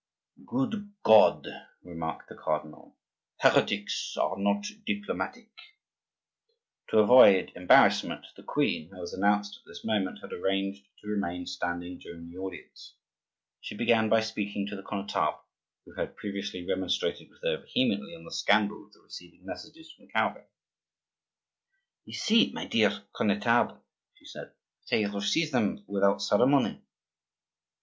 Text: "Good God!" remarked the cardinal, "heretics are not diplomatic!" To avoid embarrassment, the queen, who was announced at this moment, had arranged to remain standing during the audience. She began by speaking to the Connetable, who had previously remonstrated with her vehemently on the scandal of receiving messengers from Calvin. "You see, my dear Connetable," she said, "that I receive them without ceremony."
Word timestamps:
"Good 0.47 0.93
God!" 1.03 1.47
remarked 1.83 2.27
the 2.27 2.33
cardinal, 2.33 2.97
"heretics 3.37 4.17
are 4.19 4.35
not 4.35 4.65
diplomatic!" 4.83 5.51
To 6.89 6.97
avoid 6.97 7.51
embarrassment, 7.55 8.25
the 8.35 8.41
queen, 8.41 8.89
who 8.89 8.97
was 8.99 9.13
announced 9.13 9.57
at 9.59 9.67
this 9.67 9.85
moment, 9.85 10.17
had 10.21 10.33
arranged 10.33 10.87
to 11.03 11.07
remain 11.07 11.45
standing 11.45 11.99
during 11.99 12.27
the 12.31 12.37
audience. 12.39 12.95
She 13.59 13.77
began 13.77 14.09
by 14.09 14.21
speaking 14.21 14.65
to 14.71 14.75
the 14.75 14.81
Connetable, 14.81 15.43
who 15.85 15.93
had 15.93 16.17
previously 16.17 16.65
remonstrated 16.67 17.29
with 17.29 17.43
her 17.43 17.63
vehemently 17.63 18.15
on 18.15 18.23
the 18.23 18.31
scandal 18.31 18.87
of 18.87 19.03
receiving 19.03 19.45
messengers 19.45 19.91
from 19.95 20.07
Calvin. 20.07 20.47
"You 22.05 22.13
see, 22.13 22.51
my 22.51 22.65
dear 22.65 22.89
Connetable," 23.13 23.79
she 24.15 24.25
said, 24.25 24.53
"that 24.89 24.97
I 24.97 25.13
receive 25.13 25.51
them 25.51 25.83
without 25.85 26.23
ceremony." 26.23 26.81